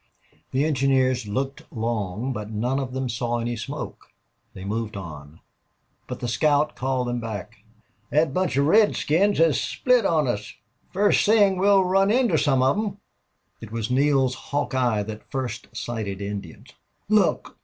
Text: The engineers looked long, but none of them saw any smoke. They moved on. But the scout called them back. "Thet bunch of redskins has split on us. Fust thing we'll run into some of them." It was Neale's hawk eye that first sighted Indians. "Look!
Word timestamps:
The 0.49 0.65
engineers 0.65 1.27
looked 1.27 1.71
long, 1.71 2.33
but 2.33 2.49
none 2.49 2.79
of 2.79 2.91
them 2.91 3.07
saw 3.07 3.37
any 3.37 3.55
smoke. 3.55 4.07
They 4.55 4.63
moved 4.65 4.97
on. 4.97 5.41
But 6.07 6.21
the 6.21 6.27
scout 6.27 6.75
called 6.75 7.07
them 7.07 7.19
back. 7.19 7.57
"Thet 8.09 8.33
bunch 8.33 8.57
of 8.57 8.65
redskins 8.65 9.37
has 9.37 9.61
split 9.61 10.03
on 10.03 10.27
us. 10.27 10.55
Fust 10.91 11.23
thing 11.23 11.57
we'll 11.59 11.83
run 11.83 12.09
into 12.09 12.39
some 12.39 12.63
of 12.63 12.77
them." 12.77 12.97
It 13.59 13.71
was 13.71 13.91
Neale's 13.91 14.33
hawk 14.49 14.73
eye 14.73 15.03
that 15.03 15.29
first 15.31 15.67
sighted 15.71 16.19
Indians. 16.19 16.69
"Look! 17.07 17.59